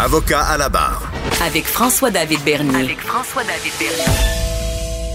[0.00, 1.10] Avocat à la barre.
[1.44, 2.84] Avec François-David Bernier.
[2.84, 4.04] Avec François-David Bernier.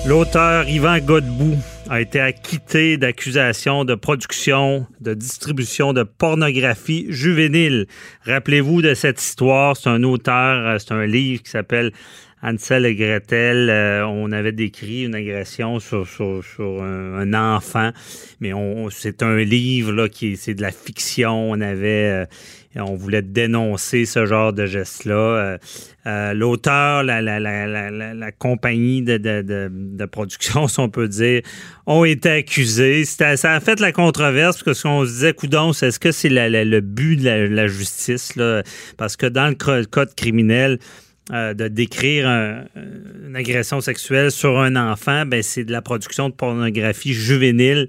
[0.06, 1.58] L'auteur Yvan Godbout
[1.89, 7.88] a été acquitté d'accusations de production, de distribution de pornographie juvénile.
[8.25, 9.77] Rappelez-vous de cette histoire.
[9.77, 11.93] C'est un auteur, euh, c'est un livre qui s'appelle
[12.44, 16.05] Ansel et Gretel, euh, on avait décrit une agression sur,
[16.59, 17.91] un, enfant,
[18.41, 21.52] mais on, c'est un livre là qui c'est de la fiction.
[21.52, 22.26] On avait, euh,
[22.76, 25.58] on voulait dénoncer ce genre de geste-là.
[26.05, 31.44] Euh, l'auteur, la, compagnie de, production, si on peut dire,
[31.86, 33.05] ont été accusés.
[33.05, 37.16] ça a fait la controverse parce qu'on se disait, coudon, est-ce que c'est le but
[37.16, 38.34] de la, justice?
[38.98, 40.78] Parce que dans le code criminel
[41.32, 46.34] euh, de décrire une agression sexuelle sur un enfant, ben, c'est de la production de
[46.34, 47.88] pornographie juvénile.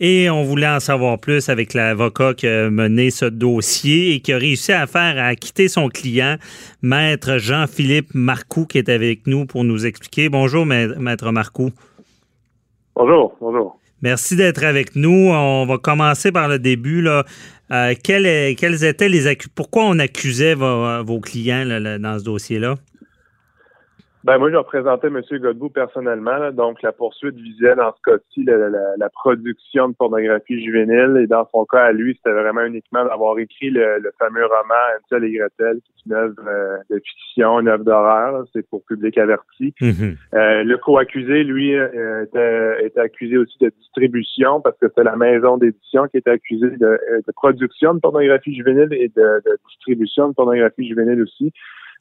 [0.00, 4.32] Et on voulait en savoir plus avec l'avocat qui a mené ce dossier et qui
[4.32, 6.36] a réussi à faire à quitter son client,
[6.82, 10.28] maître Jean-Philippe Marcoux, qui est avec nous pour nous expliquer.
[10.28, 11.70] Bonjour, maître Marcoux.
[12.96, 13.78] Bonjour, bonjour.
[14.02, 15.30] Merci d'être avec nous.
[15.32, 17.00] On va commencer par le début.
[17.00, 17.24] Là.
[17.74, 21.66] Euh, quels, étaient les Pourquoi on accusait vos, clients
[21.98, 22.76] dans ce dossier-là?
[24.24, 25.20] Ben moi, je représentais M.
[25.32, 26.50] Godbout personnellement.
[26.50, 31.20] donc, la poursuite visait dans ce cas-ci la, production de pornographie juvénile.
[31.22, 35.24] Et dans son cas, à lui, c'était vraiment uniquement d'avoir écrit le, fameux roman Ansel
[35.24, 38.46] et Gretel, qui est une œuvre euh, de fiction, une œuvre d'horreur.
[38.54, 39.74] C'est pour public averti.
[39.82, 40.16] Mm-hmm.
[40.32, 45.16] Euh, le co-accusé, lui, euh, était, était, accusé aussi de distribution parce que c'est la
[45.16, 50.30] maison d'édition qui était accusée de, de, production de pornographie juvénile et de, de distribution
[50.30, 51.52] de pornographie juvénile aussi.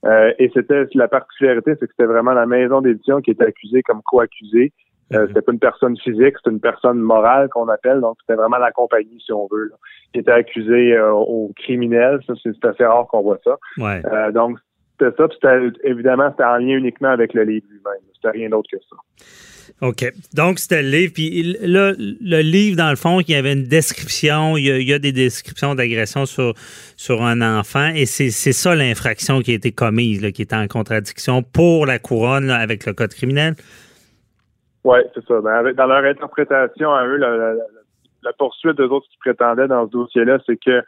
[0.06, 3.82] Euh, et c'était la particularité, c'est que c'était vraiment la maison d'édition qui était accusée
[3.84, 4.74] comme co-accusée.
[5.14, 5.28] Euh, mhm.
[5.28, 8.72] c'était pas une personne physique, c'était une personne morale qu'on appelle, donc c'était vraiment la
[8.72, 9.72] compagnie, si on veut,
[10.14, 12.20] qui était accusée euh, au criminel.
[12.26, 13.58] Ça, c'est assez rare qu'on voit ça.
[13.78, 14.02] Ouais.
[14.06, 14.58] Euh, donc
[15.00, 18.02] c'était ça, puis évidemment, c'était en lien uniquement avec le livre lui-même.
[18.16, 18.96] C'était rien d'autre que ça.
[19.82, 20.06] OK.
[20.34, 21.14] Donc, c'était le livre.
[21.14, 24.58] Puis là, le livre, dans le fond, il y avait une description.
[24.58, 26.54] Il y a, des descriptions d'agression sur,
[26.96, 27.90] sur un enfant.
[27.94, 32.50] Et c'est ça l'infraction qui a été commise, qui est en contradiction pour la couronne
[32.50, 33.56] avec le code criminel.
[34.84, 35.42] Oui, c'est ça.
[35.42, 40.40] Ben, dans leur interprétation à eux, la, poursuite des autres qui prétendaient dans ce dossier-là,
[40.46, 40.82] c'est que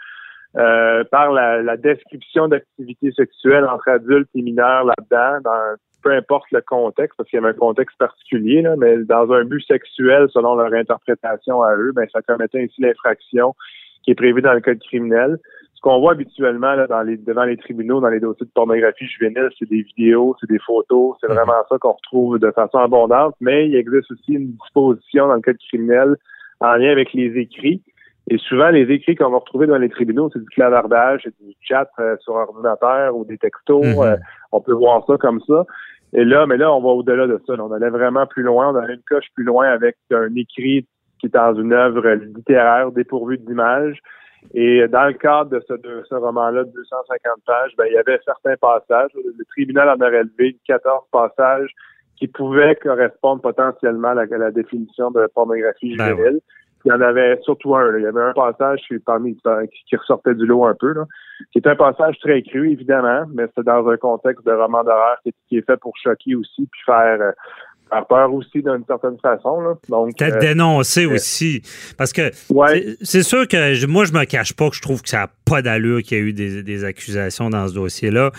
[0.58, 6.46] euh, par la, la description d'activités sexuelles entre adultes et mineurs là-dedans, dans peu importe
[6.52, 10.28] le contexte, parce qu'il y avait un contexte particulier, là, mais dans un but sexuel,
[10.32, 13.56] selon leur interprétation à eux, ben, ça commettait ainsi l'infraction
[14.04, 15.40] qui est prévue dans le code criminel.
[15.74, 19.08] Ce qu'on voit habituellement là, dans les, devant les tribunaux, dans les dossiers de pornographie
[19.08, 21.38] juvénile, c'est des vidéos, c'est des photos, c'est mhm.
[21.38, 25.42] vraiment ça qu'on retrouve de façon abondante, mais il existe aussi une disposition dans le
[25.42, 26.18] code criminel
[26.60, 27.82] en lien avec les écrits.
[28.28, 31.54] Et souvent, les écrits qu'on va retrouver dans les tribunaux, c'est du clavardage, c'est du
[31.62, 33.86] chat euh, sur ordinateur ou des textos.
[33.86, 34.00] Mhm.
[34.00, 34.18] Euh,
[34.52, 35.66] on peut voir ça comme ça.
[36.14, 37.54] Et là, mais là, on va au-delà de ça.
[37.54, 38.70] On allait vraiment plus loin.
[38.70, 40.86] On allait une coche plus loin avec un écrit
[41.20, 44.00] qui est dans une œuvre littéraire dépourvue d'images.
[44.54, 47.98] Et dans le cadre de ce, de ce roman-là de 250 pages, ben, il y
[47.98, 49.10] avait certains passages.
[49.16, 51.72] Le tribunal en a relevé 14 passages
[52.18, 56.40] qui pouvaient correspondre potentiellement à la, définition de pornographie ben juvénile
[56.86, 57.98] il y en avait surtout un.
[57.98, 61.06] Il y avait un passage qui, parmi, qui ressortait du lot un peu, là,
[61.52, 65.18] qui est un passage très cru, évidemment, mais c'est dans un contexte de roman d'horreur
[65.24, 67.32] qui, est fait pour choquer aussi, puis faire, euh,
[67.90, 69.62] faire peur aussi d'une certaine façon.
[69.62, 69.74] Là.
[69.90, 71.64] Donc, Peut-être euh, dénoncer aussi.
[71.98, 72.30] Parce que
[73.02, 75.64] c'est sûr que moi, je me cache pas que je trouve que ça n'a pas
[75.64, 78.32] d'allure qu'il y a eu des, accusations dans ce dossier-là.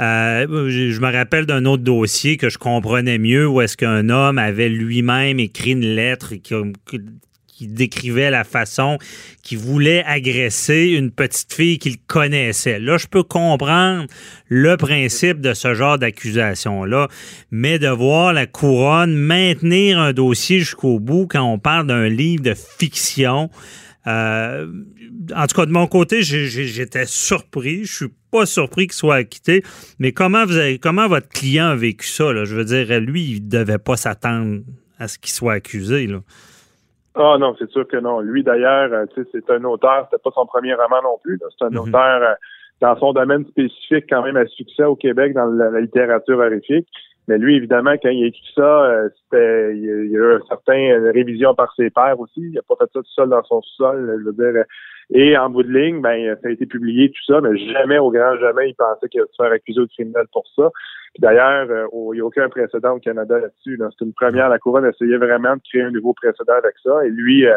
[0.00, 4.36] Euh, je, me rappelle d'un autre dossier que je comprenais mieux où est-ce qu'un homme
[4.36, 6.54] avait lui-même écrit une lettre qui,
[7.56, 8.98] qui décrivait la façon
[9.42, 12.80] qu'il voulait agresser une petite fille qu'il connaissait.
[12.80, 14.06] Là, je peux comprendre
[14.48, 17.08] le principe de ce genre d'accusation-là,
[17.50, 22.42] mais de voir la couronne maintenir un dossier jusqu'au bout quand on parle d'un livre
[22.42, 23.50] de fiction,
[24.06, 24.66] euh,
[25.34, 27.84] en tout cas, de mon côté, j'étais surpris.
[27.84, 29.62] Je suis pas surpris qu'il soit acquitté.
[29.98, 32.44] Mais comment vous avez, comment votre client a vécu ça?
[32.44, 34.60] Je veux dire, lui, il devait pas s'attendre
[34.98, 36.08] à ce qu'il soit accusé.
[37.14, 38.20] Ah non, c'est sûr que non.
[38.20, 41.38] Lui d'ailleurs, euh, tu sais, c'est un auteur, c'était pas son premier roman non plus.
[41.56, 41.78] C'est un mhm.
[41.78, 42.34] auteur euh,
[42.80, 46.88] dans son domaine spécifique quand même à succès au Québec dans la, littérature horrifique.
[47.28, 50.46] Mais lui, évidemment, quand il a écrit ça, euh, c'était il, y a eu une
[50.46, 52.40] certaine révision par ses pairs aussi.
[52.40, 54.64] Il a pas fait ça tout seul dans son sol, je veux dire.
[55.10, 58.10] Et en bout de ligne, ben, ça a été publié, tout ça, mais jamais, au
[58.10, 60.70] grand jamais, il pensait qu'il allait se faire accuser au criminel pour ça.
[61.18, 63.78] D'ailleurs, euh, il n'y a aucun précédent au Canada là-dessus.
[63.98, 64.48] C'est une première.
[64.48, 67.06] La couronne essayait vraiment de créer un nouveau précédent avec ça.
[67.06, 67.56] Et lui, euh,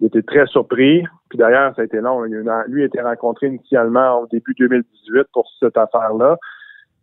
[0.00, 1.04] il était très surpris.
[1.28, 2.22] Puis d'ailleurs, ça a été long.
[2.22, 6.36] lui a été rencontré initialement au début 2018 pour cette affaire-là,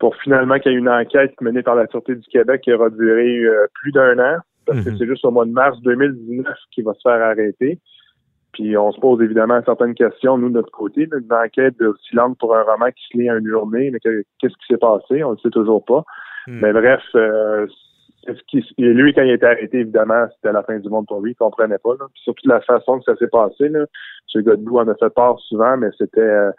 [0.03, 2.89] pour finalement qu'il y ait une enquête menée par la Sûreté du Québec qui aura
[2.89, 4.35] duré euh, plus d'un an,
[4.65, 4.97] parce que mhm.
[4.97, 7.79] c'est juste au mois de mars 2019 qu'il va se faire arrêter.
[8.51, 11.07] Puis on se pose évidemment certaines questions, nous, de notre côté.
[11.09, 14.53] Une enquête aussi longue pour un roman qui se lit en une journée, mais qu'est-ce
[14.55, 15.23] qui s'est passé?
[15.23, 16.03] On ne le sait toujours pas.
[16.47, 16.59] Hmm.
[16.61, 17.65] Mais bref, euh,
[18.77, 21.31] lui, quand il a été arrêté, évidemment, c'était la fin du monde pour lui.
[21.31, 21.91] Il comprenait pas.
[21.91, 22.07] Là.
[22.13, 23.69] Puis surtout la façon que ça s'est passé.
[23.69, 23.85] Là.
[24.35, 24.41] M.
[24.41, 26.19] Godbout en a fait part souvent, mais c'était...
[26.19, 26.51] Euh,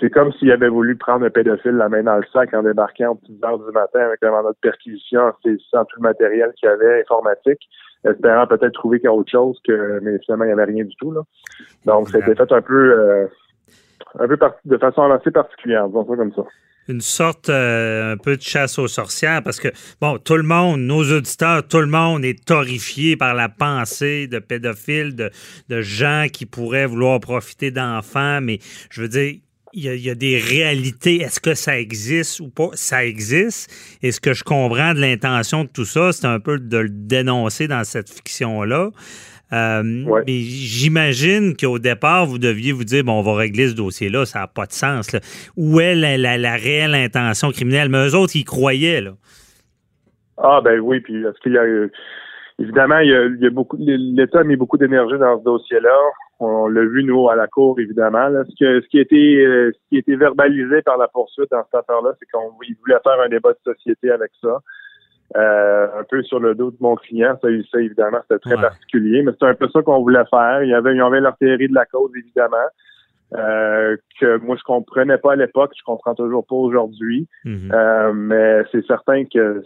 [0.00, 3.10] c'est comme s'il avait voulu prendre un pédophile la main dans le sac en débarquant
[3.10, 6.52] aux petites heures du matin avec un mandat de perquisition, en saisissant tout le matériel
[6.56, 7.60] qu'il y avait informatique,
[8.04, 10.84] espérant peut-être trouver qu'il y a autre chose, que, mais finalement, il n'y avait rien
[10.84, 11.12] du tout.
[11.12, 11.22] Là.
[11.84, 13.26] Donc, c'était fait un peu, euh,
[14.18, 16.44] un peu de façon assez particulière, disons ça comme ça
[16.88, 19.66] une sorte euh, un peu de chasse aux sorcières parce que,
[20.00, 24.38] bon, tout le monde, nos auditeurs, tout le monde est horrifié par la pensée de
[24.38, 29.34] pédophiles, de gens qui pourraient vouloir profiter d'enfants, mais je veux dire,
[29.76, 31.16] il y, a, des réalités.
[31.16, 32.70] Est-ce que ça existe ou pas?
[32.72, 33.70] Ça existe.
[34.02, 36.88] Et ce que je comprends de l'intention de tout ça, c'est un peu de le
[36.88, 38.90] dénoncer dans cette fiction-là.
[39.52, 39.82] Euh,
[40.26, 44.40] mais j'imagine qu'au départ, vous deviez vous dire, bon, on va régler ce dossier-là, ça
[44.40, 45.14] n'a pas de sens.
[45.56, 47.90] Où est la, réelle intention criminelle?
[47.90, 49.02] Mais eux autres, ils croyaient.
[49.02, 49.12] Là.
[50.38, 51.62] Ah, ben oui, puis est-ce qu'il y a.
[52.58, 53.76] Évidemment, il y a, beaucoup.
[53.78, 55.94] L'État a mis beaucoup d'énergie dans ce dossier-là.
[56.40, 58.28] On l'a vu, nous, à la Cour, évidemment.
[58.30, 61.50] Ce, que, ce, qui a été, euh, ce qui a été verbalisé par la poursuite
[61.50, 64.58] dans cette affaire-là, c'est qu'on voulait faire un débat de société avec ça.
[65.34, 67.36] Euh, un peu sur le dos de mon client.
[67.42, 70.62] Ça, ça évidemment, c'était très particulier, mais c'est un peu ça qu'on voulait faire.
[70.62, 72.56] Il y avait, ils avait leur théorie de la cause, évidemment,
[73.34, 77.26] euh, que moi, je comprenais pas à l'époque, je comprends toujours pas aujourd'hui.
[77.44, 77.72] Mhm.
[77.72, 79.62] euh, mais c'est certain que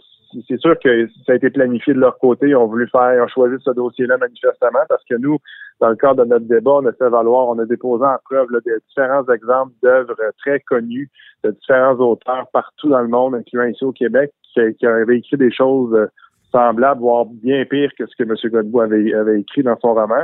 [0.47, 2.49] c'est sûr que ça a été planifié de leur côté.
[2.49, 5.37] Ils ont voulu faire, ils ont choisi ce dossier-là manifestement parce que nous,
[5.79, 8.47] dans le cadre de notre débat, on a fait valoir, on a déposé en preuve
[8.65, 11.09] des différents exemples d'œuvres très connues
[11.43, 15.51] de différents auteurs partout dans le monde, incluant ici au Québec, qui, avaient écrit des
[15.51, 16.07] choses euh,
[16.51, 18.35] semblables, voire bien pires que ce que M.
[18.51, 20.23] Godbout avait, avait écrit dans son roman.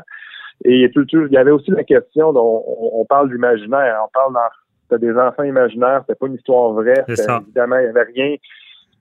[0.66, 4.34] Et il y avait aussi la question dont on, parle d'imaginaire, on parle
[4.90, 8.36] dans des enfants imaginaires, c'était pas une histoire vraie, évidemment, il n'y avait rien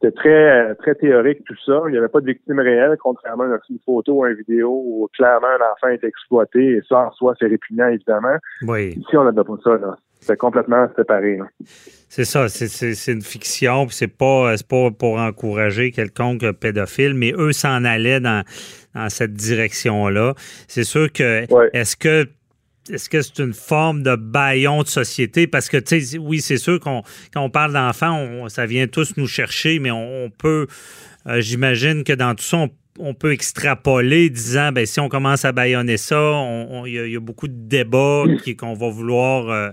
[0.01, 1.83] c'était très très théorique tout ça.
[1.87, 5.09] Il n'y avait pas de victime réelle, contrairement à une photo ou une vidéo où
[5.15, 8.37] clairement un enfant est exploité et ça en soi c'est répugnant évidemment.
[8.63, 8.91] Oui.
[8.91, 9.97] Ici on n'a pas ça là.
[10.21, 11.39] C'est complètement séparé.
[12.09, 17.85] C'est ça, c'est une fiction, c'est pas pas pour encourager quelconque pédophile, mais eux s'en
[17.85, 18.43] allaient dans,
[18.95, 20.35] dans cette direction-là.
[20.67, 21.45] C'est sûr que
[21.77, 22.27] est-ce que
[22.91, 25.47] est-ce que c'est une forme de baillon de société?
[25.47, 27.03] Parce que, tu sais, oui, c'est sûr qu'on
[27.33, 30.67] quand on parle d'enfants, ça vient tous nous chercher, mais on, peut,
[31.27, 32.67] euh, j'imagine que dans tout ça,
[32.99, 36.17] on, peut extrapoler, disant, ben si on commence à baillonner ça,
[36.87, 38.25] il y, a beaucoup de débats
[38.59, 39.71] qu'on va vouloir euh,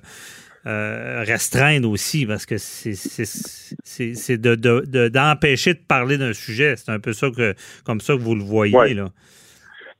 [0.65, 2.91] euh, restreindre aussi, parce que c'est
[4.37, 6.75] d'empêcher de, de, parler d'un sujet.
[6.77, 9.09] C'est un peu ça que, comme ça que vous le voyez, là.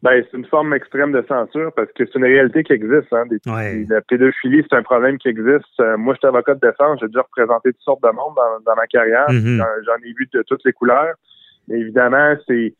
[0.04, 3.12] Ben, c'est une forme extrême de censure parce que c'est une réalité qui existe.
[3.14, 3.24] Hein,
[3.90, 5.80] La pédophilie, c'est un problème qui existe.
[5.80, 7.00] Euh, moi, je suis avocat de défense.
[7.00, 8.36] J'ai déjà représenté toutes sortes de monde
[8.66, 9.28] dans, ma carrière.
[9.30, 9.64] Mm-hmm.
[9.86, 11.16] J'en ai vu de toutes les couleurs.
[11.70, 12.74] Mais évidemment, c'est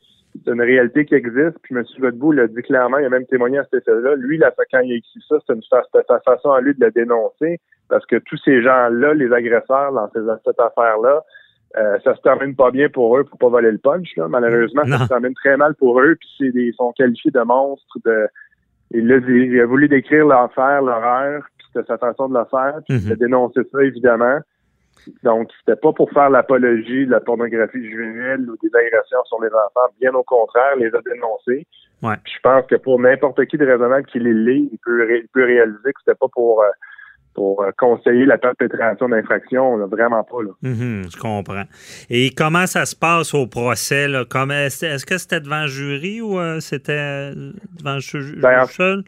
[0.48, 1.58] une réalité qui existe.
[1.64, 1.86] Puis M.
[2.00, 4.16] Godbout l'a dit clairement, il a même témoigné à cet effet-là.
[4.18, 7.62] Lui, là, quand il a écrit ça, c'était sa façon à lui de le dénoncer
[7.88, 11.22] parce que tous ces gens-là, les agresseurs dans cette affaire-là,
[11.76, 14.16] euh, ça se termine pas bien pour eux pour pas voler le punch.
[14.16, 14.28] Là.
[14.28, 16.16] Malheureusement, ça se termine très mal pour eux.
[16.20, 17.98] Puis c'est des, ils sont qualifiés de monstres.
[18.06, 18.28] De,
[18.92, 22.80] il, a, il a voulu décrire l'enfer, l'horreur, puis c'était sa façon de le faire.
[22.88, 24.40] Puis il a dénoncé ça, évidemment.
[25.24, 29.50] Donc, c'était pas pour faire l'apologie de la pornographie juvénile ou des agressions sur les
[29.50, 29.92] enfants.
[30.00, 31.66] Bien au contraire, les a dénoncés.
[32.02, 32.16] Ouais.
[32.26, 35.46] je pense que pour n'importe qui de raisonnable qui les lit, il peut, il peut
[35.46, 36.62] réaliser que c'était pas pour...
[36.62, 36.68] Euh,
[37.34, 40.44] pour euh, conseiller la perpétration d'infraction, vraiment pas.
[40.44, 40.52] Là.
[40.62, 41.64] Mhm, je comprends.
[42.10, 44.08] Et comment ça se passe au procès?
[44.08, 44.22] Là?
[44.22, 47.32] est-ce, que c'était devant le jury ou euh, c'était
[47.78, 49.04] devant le juge ben, seul?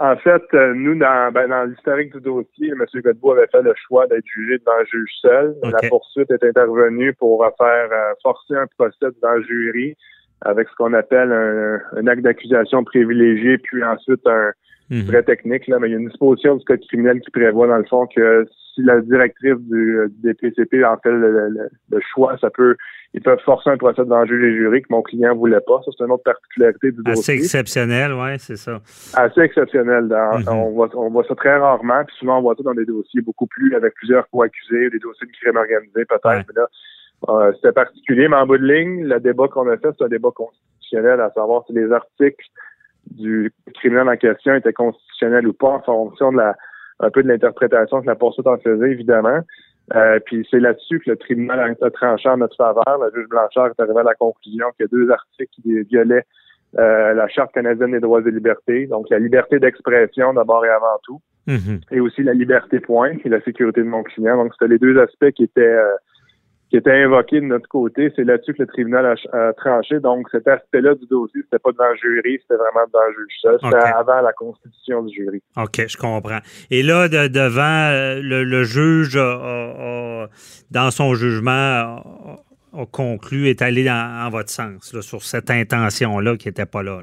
[0.00, 2.84] En fait, euh, nous, dans, ben, dans l'historique du dossier, M.
[3.02, 5.56] Godbout avait fait le choix d'être jugé devant le juge seul.
[5.62, 7.88] La poursuite est intervenue pour faire
[8.22, 9.96] forcer un procès devant le jury
[10.42, 14.52] avec ce qu'on appelle un acte d'accusation privilégié, puis ensuite un,
[14.90, 15.06] Mhm.
[15.06, 17.76] très technique, là, mais il y a une disposition du code criminel qui prévoit, dans
[17.76, 22.76] le fond, que si la directrice du, DPCP en fait le, choix, ça peut,
[23.12, 25.80] ils peuvent forcer un procès devant le juge et jury que mon client voulait pas.
[25.84, 27.34] Ça, c'est une autre particularité du dossier.
[27.34, 28.80] Assez exceptionnel, oui, c'est ça.
[29.14, 30.04] Assez exceptionnel.
[30.04, 30.48] Mhm.
[30.48, 33.20] on, voit, on voit ça très rarement, puis souvent on voit ça dans des dossiers
[33.20, 36.68] beaucoup plus avec plusieurs co-accusés, des dossiers de crime organisé peut-être, mais là,
[37.28, 40.08] euh, c'était particulier, mais en bout de ligne, le débat qu'on a fait, c'est un
[40.08, 42.46] débat constitutionnel, à savoir si les articles
[43.10, 46.56] du criminel en question était constitutionnel ou pas en fonction de la
[47.00, 49.40] un peu de l'interprétation que la poursuite en faisait, évidemment.
[49.94, 52.98] Euh, puis c'est là-dessus que le tribunal a tranché en notre faveur.
[52.98, 56.24] Le juge Blanchard est arrivé à la conclusion qu'il y a deux articles qui violaient
[56.78, 58.86] euh, la Charte canadienne des droits et libertés.
[58.86, 61.20] Donc la liberté d'expression d'abord et avant tout.
[61.46, 61.80] Mm-hmm.
[61.92, 64.36] Et aussi la liberté point et la sécurité de mon client.
[64.36, 65.94] Donc c'était les deux aspects qui étaient euh,
[66.70, 68.12] qui était invoqué de notre côté.
[68.14, 70.00] C'est là-dessus que le tribunal a, tranché.
[70.00, 73.38] Donc, cet aspect-là du dossier, c'était pas devant le jury, c'était vraiment devant le juge
[73.40, 73.58] seul.
[73.62, 75.42] C'était avant la constitution du jury.
[75.56, 76.40] OK, je comprends.
[76.70, 79.14] Et là, devant euh, le, juge,
[80.70, 81.50] dans son jugement,
[82.74, 87.00] a, conclu, est allé en votre sens, sur cette intention-là qui n'était pas là.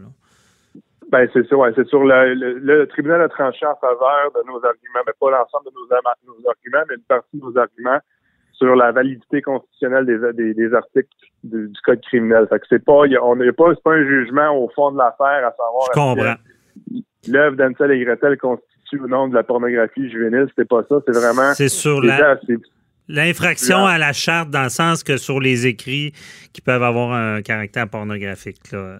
[1.12, 1.72] Ben, c'est ça, ouais.
[1.75, 5.65] C'est sur le, le, tribunal a tranché en faveur de nos arguments, mais pas l'ensemble
[5.65, 8.00] de nos, nos arguments, mais une partie de nos arguments
[8.57, 11.09] sur la validité constitutionnelle des, des, articles
[11.43, 12.47] du, code criminel.
[12.50, 15.47] Fait que c'est pas, on n'est pas, c'est pas un jugement au fond de l'affaire
[15.47, 16.38] à savoir
[17.27, 20.45] l'œuvre d'Ansel et Gretel constitue ou non de la pornographie juvénile.
[20.50, 20.95] C'était pas ça.
[21.05, 21.53] C'est vraiment.
[21.53, 22.38] C'est sur la.
[23.07, 26.12] L'infraction à la charte dans le sens que sur les écrits
[26.53, 28.71] qui peuvent avoir un caractère pornographique.
[28.71, 28.97] Là.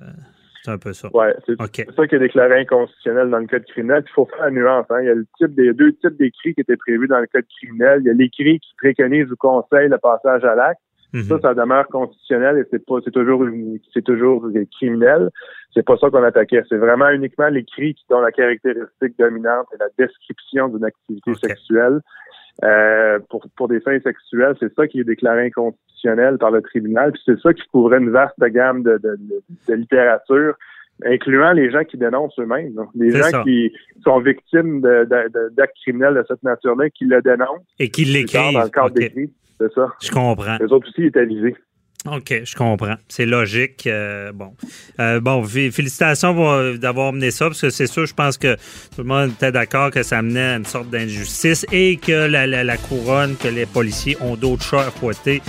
[0.65, 1.10] C'est un peu ça.
[1.13, 4.03] Oui, c'est ça qui est déclaré inconstitutionnel dans le code criminel.
[4.03, 4.88] Il faut faire la nuance.
[4.89, 4.98] Hein.
[5.01, 7.45] Il y a le type des deux types d'écrits qui étaient prévus dans le code
[7.60, 8.00] criminel.
[8.01, 10.81] Il y a l'écrit qui préconise ou conseille le passage à l'acte.
[11.13, 11.22] Mhm.
[11.22, 13.45] Ça, ça demeure constitutionnel et c'est pas, c'est toujours,
[13.93, 15.29] c'est toujours criminel.
[15.75, 16.63] C'est pas ça qu'on attaquait.
[16.67, 22.00] C'est vraiment uniquement l'écrit qui dont la caractéristique dominante est la description d'une activité sexuelle.
[22.63, 27.12] Euh, pour, pour des fins sexuelles, c'est ça qui est déclaré inconstitutionnel par le tribunal.
[27.12, 29.17] Puis c'est ça qui couvrait une vaste gamme de, de,
[29.67, 30.55] de, littérature,
[31.03, 32.74] incluant les gens qui dénoncent eux-mêmes.
[32.95, 37.65] Les gens qui sont victimes d'actes criminels de cette nature-là, qui le dénoncent.
[37.77, 38.53] Et qui l'écrivent.
[38.53, 39.91] Dans le cadre d'écrit, c'est ça.
[40.01, 40.57] Je comprends.
[40.59, 41.55] Les autres aussi étaient visés.
[42.05, 42.95] OK, je comprends.
[43.07, 43.88] C'est logique.
[43.88, 44.53] Euh, bon.
[45.00, 49.05] Euh, bon, félicitations d'avoir mené ça, parce que c'est sûr, je pense que tout le
[49.05, 53.47] monde était d'accord que ça menait à une sorte d'injustice et que la, couronne, que
[53.47, 55.41] les policiers ont d'autres chats à fouetter.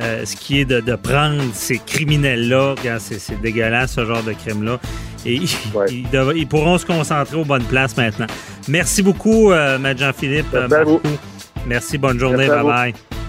[0.00, 4.80] Euh, ce qui est de, prendre ces criminels-là, c'est dégueulasse ce genre de crime-là,
[5.26, 5.40] et
[5.90, 8.26] ils, pourront se concentrer aux bonnes places maintenant.
[8.68, 10.56] Merci beaucoup, Maître Jean-Philippe.
[10.70, 10.98] Merci,
[11.66, 13.19] Merci, bonne journée, bye bye.